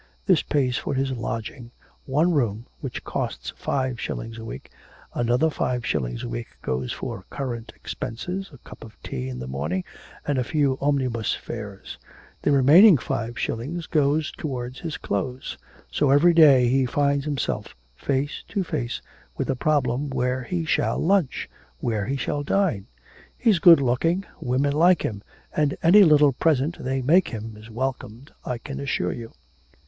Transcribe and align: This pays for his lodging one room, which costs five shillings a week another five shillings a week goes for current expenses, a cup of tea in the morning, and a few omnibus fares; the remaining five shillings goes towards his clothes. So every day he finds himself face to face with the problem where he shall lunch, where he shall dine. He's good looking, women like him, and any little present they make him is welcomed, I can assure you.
This 0.25 0.41
pays 0.41 0.77
for 0.77 0.95
his 0.95 1.11
lodging 1.11 1.69
one 2.05 2.31
room, 2.33 2.65
which 2.79 3.03
costs 3.03 3.53
five 3.55 4.01
shillings 4.01 4.39
a 4.39 4.43
week 4.43 4.71
another 5.13 5.51
five 5.51 5.85
shillings 5.85 6.23
a 6.23 6.27
week 6.27 6.47
goes 6.63 6.91
for 6.91 7.25
current 7.29 7.71
expenses, 7.75 8.49
a 8.51 8.57
cup 8.67 8.83
of 8.83 8.99
tea 9.03 9.29
in 9.29 9.37
the 9.37 9.45
morning, 9.47 9.83
and 10.25 10.39
a 10.39 10.43
few 10.43 10.75
omnibus 10.81 11.35
fares; 11.35 11.99
the 12.41 12.51
remaining 12.51 12.97
five 12.97 13.37
shillings 13.37 13.85
goes 13.85 14.31
towards 14.31 14.79
his 14.79 14.97
clothes. 14.97 15.55
So 15.91 16.09
every 16.09 16.33
day 16.33 16.67
he 16.67 16.87
finds 16.87 17.25
himself 17.25 17.75
face 17.95 18.43
to 18.47 18.63
face 18.63 19.03
with 19.37 19.49
the 19.49 19.55
problem 19.55 20.09
where 20.09 20.41
he 20.41 20.65
shall 20.65 20.97
lunch, 20.97 21.47
where 21.79 22.07
he 22.07 22.17
shall 22.17 22.41
dine. 22.41 22.87
He's 23.37 23.59
good 23.59 23.79
looking, 23.79 24.25
women 24.39 24.73
like 24.73 25.03
him, 25.05 25.21
and 25.55 25.77
any 25.83 26.01
little 26.01 26.33
present 26.33 26.83
they 26.83 27.03
make 27.03 27.27
him 27.27 27.55
is 27.55 27.69
welcomed, 27.69 28.31
I 28.43 28.57
can 28.57 28.79
assure 28.79 29.13
you. 29.13 29.33